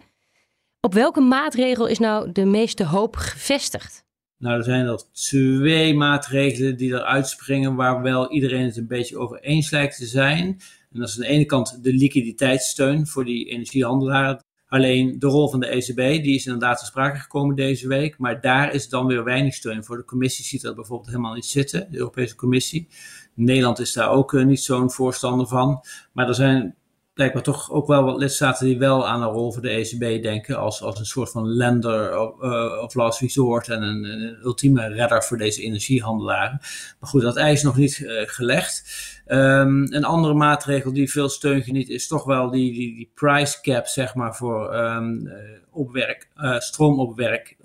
Op 0.81 0.93
welke 0.93 1.21
maatregel 1.21 1.87
is 1.87 1.99
nou 1.99 2.31
de 2.31 2.45
meeste 2.45 2.85
hoop 2.85 3.15
gevestigd? 3.15 4.05
Nou, 4.39 4.57
er 4.57 4.63
zijn 4.63 4.85
er 4.85 5.03
twee 5.11 5.93
maatregelen 5.93 6.77
die 6.77 6.93
eruit 6.93 7.27
springen 7.27 7.75
waar 7.75 8.01
wel 8.01 8.31
iedereen 8.31 8.65
het 8.65 8.77
een 8.77 8.87
beetje 8.87 9.17
over 9.17 9.39
eens 9.39 9.69
lijkt 9.69 9.97
te 9.97 10.05
zijn. 10.05 10.45
En 10.91 10.99
dat 10.99 11.07
is 11.07 11.15
aan 11.15 11.21
de 11.21 11.27
ene 11.27 11.45
kant 11.45 11.83
de 11.83 11.93
liquiditeitssteun 11.93 13.07
voor 13.07 13.25
die 13.25 13.45
energiehandelaren. 13.45 14.45
Alleen 14.67 15.19
de 15.19 15.27
rol 15.27 15.49
van 15.49 15.59
de 15.59 15.67
ECB, 15.67 16.23
die 16.23 16.35
is 16.35 16.45
inderdaad 16.45 16.79
te 16.79 16.85
sprake 16.85 17.19
gekomen 17.19 17.55
deze 17.55 17.87
week. 17.87 18.17
Maar 18.17 18.41
daar 18.41 18.73
is 18.73 18.89
dan 18.89 19.05
weer 19.05 19.23
weinig 19.23 19.53
steun 19.53 19.83
voor. 19.83 19.97
De 19.97 20.05
commissie 20.05 20.45
ziet 20.45 20.61
dat 20.61 20.75
bijvoorbeeld 20.75 21.09
helemaal 21.09 21.33
niet 21.33 21.45
zitten, 21.45 21.87
de 21.91 21.97
Europese 21.97 22.35
Commissie. 22.35 22.87
Nederland 23.33 23.79
is 23.79 23.93
daar 23.93 24.09
ook 24.09 24.33
uh, 24.33 24.45
niet 24.45 24.59
zo'n 24.59 24.91
voorstander 24.91 25.47
van. 25.47 25.83
Maar 26.13 26.27
er 26.27 26.35
zijn 26.35 26.75
blijkbaar 27.17 27.43
toch 27.43 27.71
ook 27.71 27.87
wel 27.87 28.03
wat 28.03 28.17
lidstaten 28.17 28.65
die 28.65 28.77
wel 28.77 29.07
aan 29.07 29.21
een 29.21 29.29
rol 29.29 29.51
voor 29.51 29.61
de 29.61 29.69
ECB 29.69 30.23
denken. 30.23 30.57
Als, 30.57 30.81
als 30.81 30.99
een 30.99 31.05
soort 31.05 31.31
van 31.31 31.47
lender 31.47 32.19
of, 32.19 32.43
uh, 32.43 32.83
of 32.83 32.93
last 32.93 33.19
resort 33.19 33.69
en 33.69 33.81
een, 33.81 34.37
ultieme 34.43 34.87
redder 34.87 35.23
voor 35.23 35.37
deze 35.37 35.61
energiehandelaren. 35.61 36.59
Maar 36.99 37.09
goed, 37.09 37.21
dat 37.21 37.35
ijs 37.35 37.63
nog 37.63 37.77
niet 37.77 37.99
uh, 37.99 38.21
gelegd. 38.25 38.83
Um, 39.27 39.93
een 39.93 40.03
andere 40.03 40.33
maatregel 40.33 40.93
die 40.93 41.11
veel 41.11 41.29
steun 41.29 41.63
geniet 41.63 41.89
is 41.89 42.07
toch 42.07 42.23
wel 42.23 42.49
die, 42.49 42.73
die, 42.73 42.95
die 42.95 43.11
price 43.13 43.61
cap, 43.61 43.85
zeg 43.85 44.15
maar, 44.15 44.35
voor 44.35 44.75
um, 44.75 45.31
opwerk, 45.71 46.27
stroomopwek 46.57 47.55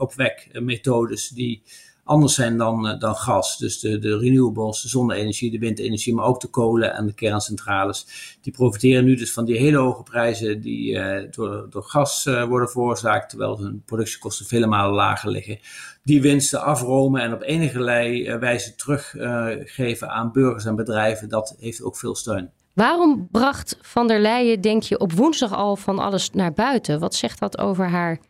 methodes 0.52 1.28
die 1.28 1.62
anders 2.04 2.34
zijn 2.34 2.56
dan, 2.56 2.86
uh, 2.86 2.98
dan 2.98 3.14
gas. 3.14 3.58
Dus 3.58 3.80
de, 3.80 3.98
de 3.98 4.18
renewables, 4.18 4.82
de 4.82 4.88
zonne-energie, 4.88 5.50
de 5.50 5.58
windenergie, 5.58 6.14
maar 6.14 6.24
ook 6.24 6.40
de 6.40 6.48
kolen 6.48 6.94
en 6.94 7.06
de 7.06 7.12
kerncentrales. 7.12 8.06
Die 8.40 8.52
profiteren 8.52 9.04
nu 9.04 9.14
dus 9.14 9.32
van 9.32 9.44
die 9.44 9.56
hele 9.56 9.76
hoge 9.76 10.02
prijzen 10.02 10.60
die 10.60 10.92
uh, 10.92 11.30
door, 11.30 11.66
door 11.70 11.82
gas 11.82 12.26
uh, 12.26 12.44
worden 12.44 12.68
veroorzaakt, 12.68 13.28
terwijl 13.28 13.58
hun 13.58 13.82
productiekosten 13.86 14.46
vele 14.46 14.66
malen 14.66 14.94
lager 14.94 15.30
liggen. 15.30 15.58
Die 16.04 16.22
winsten 16.22 16.62
afromen 16.62 17.22
en 17.22 17.32
op 17.32 17.42
enige 17.42 18.38
wijze 18.38 18.74
teruggeven 18.74 20.10
aan 20.10 20.32
burgers 20.32 20.64
en 20.64 20.76
bedrijven, 20.76 21.28
dat 21.28 21.56
heeft 21.58 21.82
ook 21.82 21.96
veel 21.96 22.14
steun. 22.14 22.50
Waarom 22.74 23.28
bracht 23.30 23.78
van 23.80 24.06
der 24.06 24.20
Leyen, 24.20 24.60
denk 24.60 24.82
je, 24.82 24.98
op 24.98 25.12
woensdag 25.12 25.52
al 25.52 25.76
van 25.76 25.98
alles 25.98 26.30
naar 26.30 26.52
buiten? 26.52 27.00
Wat 27.00 27.14
zegt 27.14 27.38
dat 27.38 27.58
over 27.58 27.88
haar 27.88 28.20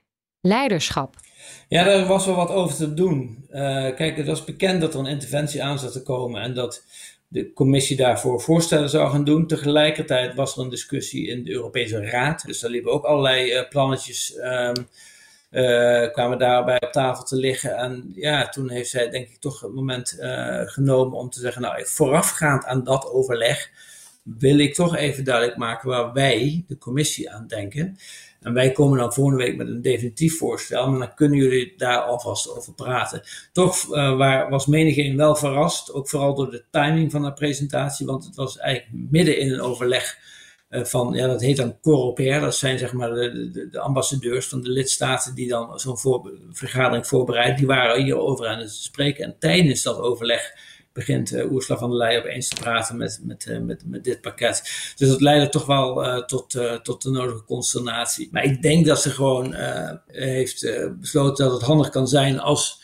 leiderschap? 0.40 1.16
Ja, 1.68 1.84
daar 1.84 2.06
was 2.06 2.26
wel 2.26 2.34
wat 2.34 2.50
over 2.50 2.76
te 2.76 2.94
doen. 2.94 3.44
Uh, 3.50 3.94
kijk, 3.94 4.16
het 4.16 4.26
was 4.26 4.44
bekend 4.44 4.80
dat 4.80 4.94
er 4.94 5.00
een 5.00 5.06
interventie 5.06 5.62
aan 5.62 5.78
zat 5.78 5.92
te 5.92 6.02
komen 6.02 6.42
en 6.42 6.54
dat 6.54 6.84
de 7.28 7.52
commissie 7.52 7.96
daarvoor 7.96 8.40
voorstellen 8.40 8.88
zou 8.88 9.10
gaan 9.10 9.24
doen. 9.24 9.46
Tegelijkertijd 9.46 10.34
was 10.34 10.56
er 10.56 10.62
een 10.62 10.70
discussie 10.70 11.28
in 11.28 11.44
de 11.44 11.50
Europese 11.50 12.06
Raad. 12.06 12.42
Dus 12.46 12.60
daar 12.60 12.70
liepen 12.70 12.92
ook 12.92 13.04
allerlei 13.04 13.52
uh, 13.52 13.68
plannetjes, 13.68 14.36
um, 14.36 14.86
uh, 15.50 16.12
kwamen 16.12 16.38
daarbij 16.38 16.80
op 16.80 16.92
tafel 16.92 17.24
te 17.24 17.36
liggen. 17.36 17.76
En 17.76 18.12
ja, 18.14 18.48
toen 18.48 18.70
heeft 18.70 18.90
zij 18.90 19.10
denk 19.10 19.28
ik 19.28 19.40
toch 19.40 19.60
het 19.60 19.74
moment 19.74 20.16
genomen 20.64 21.18
om 21.18 21.30
te 21.30 21.40
zeggen, 21.40 21.62
nou, 21.62 21.86
voorafgaand 21.86 22.64
aan 22.64 22.84
dat 22.84 23.10
overleg 23.10 23.70
wil 24.22 24.58
ik 24.58 24.74
toch 24.74 24.96
even 24.96 25.24
duidelijk 25.24 25.56
maken 25.56 25.88
waar 25.88 26.12
wij, 26.12 26.64
de 26.68 26.78
commissie, 26.78 27.30
aan 27.30 27.46
denken. 27.46 27.98
En 28.42 28.52
wij 28.52 28.72
komen 28.72 28.98
dan 28.98 29.12
volgende 29.12 29.44
week 29.44 29.56
met 29.56 29.68
een 29.68 29.82
definitief 29.82 30.38
voorstel, 30.38 30.90
maar 30.90 30.98
dan 30.98 31.14
kunnen 31.14 31.38
jullie 31.38 31.74
daar 31.76 32.00
alvast 32.00 32.56
over 32.56 32.74
praten. 32.74 33.22
Toch 33.52 33.86
uh, 33.86 34.16
waar, 34.16 34.50
was 34.50 34.66
menigeen 34.66 35.16
wel 35.16 35.36
verrast, 35.36 35.92
ook 35.92 36.08
vooral 36.08 36.34
door 36.34 36.50
de 36.50 36.64
timing 36.70 37.10
van 37.10 37.22
de 37.22 37.32
presentatie, 37.32 38.06
want 38.06 38.24
het 38.24 38.36
was 38.36 38.58
eigenlijk 38.58 39.10
midden 39.10 39.38
in 39.38 39.52
een 39.52 39.60
overleg 39.60 40.18
uh, 40.70 40.84
van, 40.84 41.12
ja, 41.12 41.26
dat 41.26 41.40
heet 41.40 41.56
dan 41.56 41.80
Coroper, 41.80 42.40
dat 42.40 42.56
zijn 42.56 42.78
zeg 42.78 42.92
maar 42.92 43.10
de, 43.10 43.50
de, 43.50 43.68
de 43.68 43.80
ambassadeurs 43.80 44.48
van 44.48 44.60
de 44.60 44.70
lidstaten 44.70 45.34
die 45.34 45.48
dan 45.48 45.78
zo'n 45.78 45.98
vergadering 46.50 47.06
voorbereiden, 47.06 47.56
die 47.56 47.66
waren 47.66 48.02
hierover 48.02 48.46
aan 48.46 48.58
het 48.58 48.72
spreken. 48.72 49.24
En 49.24 49.36
tijdens 49.38 49.82
dat 49.82 49.98
overleg 49.98 50.54
begint 50.92 51.32
uh, 51.32 51.60
van 51.60 51.90
der 51.90 51.98
Leyen 51.98 52.20
opeens 52.20 52.48
te 52.48 52.60
praten 52.60 52.96
met, 52.96 53.20
met, 53.22 53.46
uh, 53.46 53.58
met, 53.58 53.82
met 53.86 54.04
dit 54.04 54.20
pakket. 54.20 54.62
Dus 54.96 55.08
dat 55.08 55.20
leidde 55.20 55.48
toch 55.48 55.66
wel 55.66 56.04
uh, 56.04 56.24
tot, 56.24 56.58
tot 56.82 57.02
de 57.02 57.10
nodige 57.10 57.44
consternatie. 57.44 58.28
Maar 58.32 58.44
ik 58.44 58.62
denk 58.62 58.86
dat 58.86 59.02
ze 59.02 59.10
gewoon 59.10 59.54
heeft 60.06 60.66
besloten 61.00 61.44
dat 61.44 61.54
het 61.54 61.62
handig 61.62 61.88
kan 61.88 62.08
zijn 62.08 62.40
als 62.40 62.80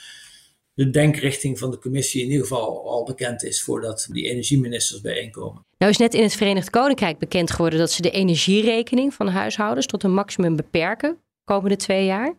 de 0.74 0.90
denkrichting 0.90 1.58
van 1.58 1.70
de 1.70 1.78
commissie 1.78 2.22
in 2.22 2.30
ieder 2.30 2.46
geval 2.46 2.90
al 2.90 3.04
bekend 3.04 3.44
is 3.44 3.62
voordat 3.62 4.08
die 4.10 4.30
energieministers 4.30 5.00
bijeenkomen. 5.00 5.66
Nou 5.78 5.92
is 5.92 5.98
net 5.98 6.14
in 6.14 6.22
het 6.22 6.34
Verenigd 6.34 6.70
Koninkrijk 6.70 7.18
bekend 7.18 7.50
geworden 7.50 7.78
dat 7.78 7.90
ze 7.90 8.02
de 8.02 8.10
energierekening 8.10 9.14
van 9.14 9.28
huishoudens 9.28 9.86
tot 9.86 10.02
een 10.02 10.14
maximum 10.14 10.56
beperken 10.56 11.18
komende 11.44 11.76
twee 11.76 12.04
jaar. 12.04 12.34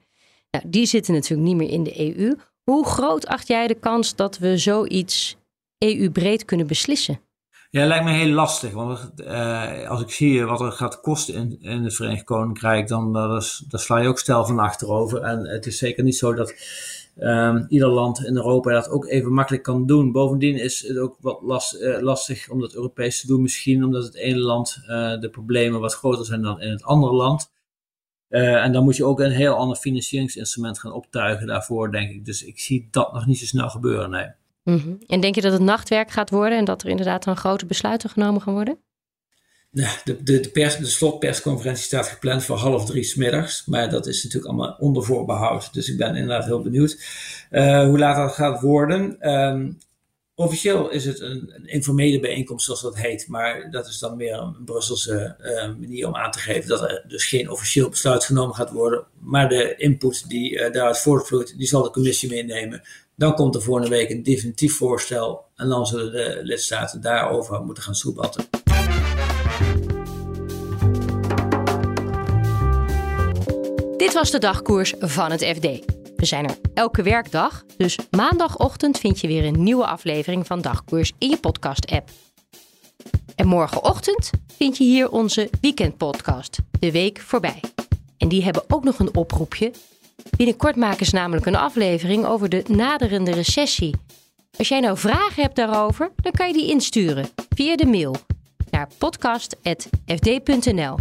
Nou, 0.51 0.63
die 0.67 0.85
zitten 0.85 1.13
natuurlijk 1.13 1.47
niet 1.47 1.57
meer 1.57 1.69
in 1.69 1.83
de 1.83 2.17
EU. 2.17 2.35
Hoe 2.63 2.85
groot 2.85 3.27
acht 3.27 3.47
jij 3.47 3.67
de 3.67 3.79
kans 3.79 4.15
dat 4.15 4.37
we 4.37 4.57
zoiets 4.57 5.37
EU-breed 5.79 6.45
kunnen 6.45 6.67
beslissen? 6.67 7.19
Ja, 7.71 7.85
lijkt 7.85 8.05
me 8.05 8.11
heel 8.11 8.33
lastig. 8.33 8.71
Want 8.71 9.11
uh, 9.15 9.89
als 9.89 10.01
ik 10.01 10.09
zie 10.09 10.45
wat 10.45 10.61
er 10.61 10.71
gaat 10.71 11.01
kosten 11.01 11.33
in, 11.33 11.61
in 11.61 11.83
het 11.83 11.95
Verenigd 11.95 12.23
Koninkrijk, 12.23 12.87
dan 12.87 13.13
daar 13.13 13.41
sla 13.69 13.97
je 13.97 14.07
ook 14.07 14.19
stel 14.19 14.45
van 14.45 14.59
achterover. 14.59 15.21
En 15.21 15.47
het 15.47 15.65
is 15.65 15.77
zeker 15.77 16.03
niet 16.03 16.17
zo 16.17 16.33
dat 16.33 16.53
um, 17.17 17.65
ieder 17.69 17.87
land 17.87 18.25
in 18.25 18.35
Europa 18.35 18.71
dat 18.71 18.89
ook 18.89 19.07
even 19.07 19.33
makkelijk 19.33 19.63
kan 19.63 19.85
doen. 19.85 20.11
Bovendien 20.11 20.55
is 20.55 20.87
het 20.87 20.97
ook 20.97 21.17
wat 21.19 21.41
last, 21.41 21.73
uh, 21.75 21.99
lastig 21.99 22.49
om 22.49 22.59
dat 22.59 22.73
Europees 22.73 23.21
te 23.21 23.27
doen. 23.27 23.41
Misschien 23.41 23.83
omdat 23.83 24.03
het 24.03 24.15
ene 24.15 24.39
land 24.39 24.77
uh, 24.81 25.19
de 25.19 25.29
problemen 25.29 25.79
wat 25.79 25.95
groter 25.95 26.25
zijn 26.25 26.41
dan 26.41 26.61
in 26.61 26.71
het 26.71 26.83
andere 26.83 27.13
land. 27.13 27.51
en 28.29 28.71
dan 28.71 28.83
moet 28.83 28.95
je 28.95 29.05
ook 29.05 29.19
een 29.19 29.31
heel 29.31 29.55
ander 29.55 29.77
financieringsinstrument 29.77 30.79
gaan 30.79 30.91
optuigen 30.93 31.47
daarvoor, 31.47 31.91
denk 31.91 32.11
ik. 32.11 32.25
Dus 32.25 32.43
ik 32.43 32.59
zie 32.59 32.87
dat 32.91 33.13
nog 33.13 33.25
niet 33.25 33.39
zo 33.39 33.45
snel 33.45 33.69
gebeuren, 33.69 34.09
nee. 34.09 34.38
-hmm. 34.63 34.97
En 35.07 35.19
denk 35.19 35.35
je 35.35 35.41
dat 35.41 35.51
het 35.51 35.61
nachtwerk 35.61 36.11
gaat 36.11 36.29
worden 36.29 36.57
en 36.57 36.65
dat 36.65 36.83
er 36.83 36.89
inderdaad 36.89 37.23
dan 37.23 37.37
grote 37.37 37.65
besluiten 37.65 38.09
genomen 38.09 38.41
gaan 38.41 38.53
worden? 38.53 38.79
De, 39.71 39.87
de, 40.03 40.23
de, 40.23 40.49
pers, 40.49 40.77
de 40.77 40.85
slotpersconferentie 40.85 41.83
staat 41.83 42.07
gepland 42.07 42.43
voor 42.43 42.57
half 42.57 42.85
drie 42.85 43.03
smiddags. 43.03 43.65
Maar 43.65 43.89
dat 43.89 44.07
is 44.07 44.23
natuurlijk 44.23 44.51
allemaal 44.51 44.75
onder 44.79 45.03
voorbehoud. 45.03 45.73
Dus 45.73 45.89
ik 45.89 45.97
ben 45.97 46.15
inderdaad 46.15 46.45
heel 46.45 46.61
benieuwd 46.61 46.97
uh, 47.51 47.83
hoe 47.83 47.97
laat 47.97 48.15
dat 48.15 48.31
gaat 48.31 48.61
worden. 48.61 49.29
Um, 49.31 49.77
officieel 50.35 50.89
is 50.89 51.05
het 51.05 51.19
een, 51.19 51.51
een, 51.55 51.67
informele 51.67 52.19
bijeenkomst, 52.19 52.65
zoals 52.65 52.81
dat 52.81 52.97
heet. 52.97 53.27
Maar 53.27 53.71
dat 53.71 53.87
is 53.87 53.99
dan 53.99 54.17
weer 54.17 54.37
een 54.37 54.63
Brusselse 54.65 55.35
uh, 55.41 55.79
manier 55.79 56.07
om 56.07 56.15
aan 56.15 56.31
te 56.31 56.39
geven 56.39 56.69
dat 56.69 56.81
er 56.81 57.05
dus 57.07 57.25
geen 57.25 57.49
officieel 57.49 57.89
besluit 57.89 58.23
genomen 58.23 58.55
gaat 58.55 58.71
worden. 58.71 59.05
Maar 59.19 59.49
de 59.49 59.75
input 59.75 60.29
die 60.29 60.51
uh, 60.51 60.59
daaruit 60.59 60.99
voortvloeit, 60.99 61.57
die 61.57 61.67
zal 61.67 61.83
de 61.83 61.91
commissie 61.91 62.29
meenemen. 62.29 62.81
Dan 63.19 63.33
komt 63.35 63.55
er 63.55 63.61
volgende 63.61 63.89
week 63.89 64.09
een 64.09 64.23
definitief 64.23 64.77
voorstel 64.77 65.45
en 65.55 65.69
dan 65.69 65.85
zullen 65.85 66.11
de 66.11 66.39
lidstaten 66.43 67.01
daarover 67.01 67.61
moeten 67.61 67.83
gaan 67.83 67.95
soebatten. 67.95 68.43
Dit 73.97 74.13
was 74.13 74.31
de 74.31 74.37
dagkoers 74.39 74.93
van 74.99 75.31
het 75.31 75.43
FD. 75.43 75.63
We 76.15 76.25
zijn 76.25 76.49
er 76.49 76.57
elke 76.73 77.03
werkdag, 77.03 77.63
dus 77.77 77.97
maandagochtend 78.11 78.99
vind 78.99 79.19
je 79.19 79.27
weer 79.27 79.45
een 79.45 79.63
nieuwe 79.63 79.85
aflevering 79.85 80.47
van 80.47 80.61
Dagkoers 80.61 81.11
in 81.17 81.29
je 81.29 81.37
podcast-app. 81.37 82.09
En 83.35 83.47
morgenochtend 83.47 84.29
vind 84.57 84.77
je 84.77 84.83
hier 84.83 85.09
onze 85.09 85.49
weekendpodcast, 85.61 86.57
De 86.79 86.91
Week 86.91 87.19
Voorbij. 87.19 87.61
En 88.17 88.27
die 88.27 88.43
hebben 88.43 88.63
ook 88.67 88.83
nog 88.83 88.99
een 88.99 89.15
oproepje 89.15 89.71
Binnenkort 90.37 90.75
maken 90.75 91.05
ze 91.05 91.15
namelijk 91.15 91.45
een 91.45 91.55
aflevering 91.55 92.25
over 92.25 92.49
de 92.49 92.63
naderende 92.67 93.31
recessie. 93.31 93.95
Als 94.57 94.67
jij 94.67 94.79
nou 94.79 94.97
vragen 94.97 95.43
hebt 95.43 95.55
daarover, 95.55 96.11
dan 96.15 96.31
kan 96.31 96.47
je 96.47 96.53
die 96.53 96.69
insturen 96.69 97.29
via 97.55 97.75
de 97.75 97.85
mail 97.85 98.15
naar 98.69 98.87
podcast.fd.nl. 98.97 100.97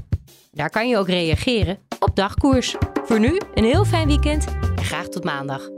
Daar 0.53 0.71
kan 0.71 0.89
je 0.89 0.97
ook 0.97 1.09
reageren 1.09 1.79
op 1.99 2.17
dagkoers. 2.17 2.77
Voor 3.05 3.21
nu 3.21 3.41
een 3.55 3.65
heel 3.65 3.85
fijn 3.85 4.09
weekend 4.09 4.45
en 4.77 4.85
graag 4.85 5.09
tot 5.09 5.25
maandag. 5.25 5.78